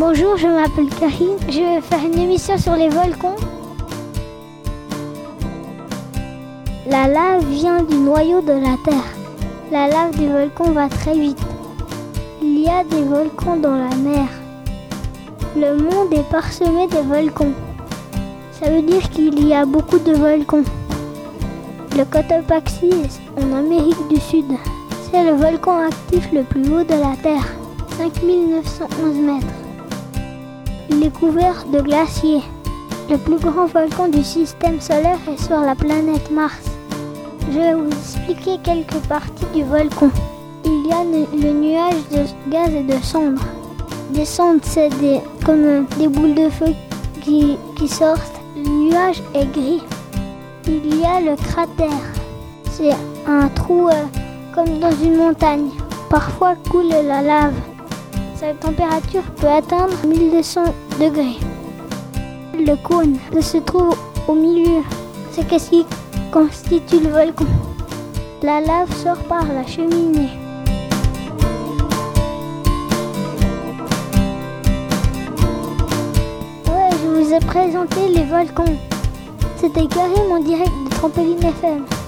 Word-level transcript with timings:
Bonjour, 0.00 0.34
je 0.38 0.46
m'appelle 0.46 0.88
Karine. 0.98 1.36
Je 1.46 1.60
vais 1.60 1.82
faire 1.82 2.02
une 2.02 2.18
émission 2.18 2.56
sur 2.56 2.74
les 2.74 2.88
volcans. 2.88 3.36
La 6.86 7.06
lave 7.06 7.44
vient 7.44 7.82
du 7.82 7.96
noyau 7.96 8.40
de 8.40 8.52
la 8.52 8.78
Terre. 8.82 9.12
La 9.70 9.88
lave 9.88 10.16
des 10.16 10.28
volcans 10.28 10.70
va 10.70 10.88
très 10.88 11.12
vite. 11.12 11.42
Il 12.40 12.60
y 12.60 12.68
a 12.70 12.82
des 12.82 13.02
volcans 13.02 13.56
dans 13.56 13.76
la 13.76 13.94
mer. 13.96 14.26
Le 15.54 15.76
monde 15.76 16.14
est 16.14 16.30
parsemé 16.30 16.86
de 16.86 17.06
volcans. 17.06 17.52
Ça 18.52 18.70
veut 18.70 18.80
dire 18.80 19.06
qu'il 19.10 19.46
y 19.46 19.52
a 19.52 19.66
beaucoup 19.66 19.98
de 19.98 20.14
volcans. 20.14 20.64
Le 21.98 22.04
Cotopaxi 22.06 22.90
en 23.36 23.54
Amérique 23.54 24.08
du 24.08 24.18
Sud. 24.18 24.50
C'est 25.12 25.24
le 25.24 25.32
volcan 25.32 25.86
actif 25.86 26.32
le 26.32 26.42
plus 26.44 26.72
haut 26.72 26.84
de 26.84 26.94
la 26.94 27.16
Terre, 27.22 27.46
5911 27.98 29.14
mètres. 29.16 29.69
Il 30.92 31.04
est 31.04 31.16
couvert 31.16 31.64
de 31.72 31.80
glaciers. 31.80 32.42
Le 33.08 33.16
plus 33.16 33.36
grand 33.36 33.66
volcan 33.66 34.08
du 34.08 34.24
système 34.24 34.80
solaire 34.80 35.18
est 35.32 35.40
sur 35.40 35.60
la 35.60 35.76
planète 35.76 36.30
Mars. 36.32 36.64
Je 37.48 37.58
vais 37.58 37.74
vous 37.74 37.88
expliquer 37.88 38.58
quelques 38.64 39.00
parties 39.08 39.46
du 39.54 39.62
volcan. 39.62 40.10
Il 40.64 40.88
y 40.88 40.92
a 40.92 41.04
le 41.04 41.52
nuage 41.52 42.08
de 42.10 42.50
gaz 42.50 42.74
et 42.74 42.82
de 42.82 43.02
cendres. 43.04 43.44
Des 44.10 44.24
cendres, 44.24 44.60
c'est 44.64 44.90
comme 45.46 45.86
des 45.96 46.08
boules 46.08 46.34
de 46.34 46.50
feu 46.50 46.74
qui, 47.22 47.56
qui 47.76 47.86
sortent. 47.86 48.40
Le 48.56 48.68
nuage 48.68 49.22
est 49.34 49.46
gris. 49.52 49.82
Il 50.66 51.00
y 51.00 51.04
a 51.04 51.20
le 51.20 51.36
cratère. 51.36 52.02
C'est 52.70 52.96
un 53.28 53.48
trou 53.48 53.88
euh, 53.88 53.92
comme 54.54 54.80
dans 54.80 54.96
une 55.02 55.16
montagne. 55.16 55.70
Parfois 56.08 56.56
coule 56.68 56.88
la 56.88 57.22
lave. 57.22 57.54
Sa 58.40 58.54
température 58.54 59.22
peut 59.36 59.48
atteindre 59.48 59.94
1200 60.06 60.62
degrés. 60.98 61.36
Le 62.54 62.74
cône 62.76 63.18
se 63.38 63.58
trouve 63.58 63.94
au 64.26 64.34
milieu. 64.34 64.80
C'est 65.30 65.42
ce 65.58 65.68
qui 65.68 65.84
constitue 66.32 67.00
le 67.00 67.10
volcan. 67.10 67.44
La 68.42 68.62
lave 68.62 68.90
sort 68.96 69.22
par 69.24 69.44
la 69.44 69.66
cheminée. 69.66 70.30
Ouais, 76.66 76.90
je 76.92 77.08
vous 77.08 77.34
ai 77.34 77.40
présenté 77.40 78.08
les 78.08 78.24
volcans. 78.24 78.64
C'était 79.58 79.86
Karim 79.86 80.32
en 80.32 80.40
direct 80.40 80.72
de 80.86 80.88
Trampoline 80.88 81.42
FM. 81.42 81.99